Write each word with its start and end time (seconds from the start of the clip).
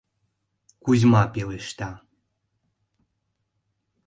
—Кузьма 0.83 1.23
пелешта. 1.33 1.89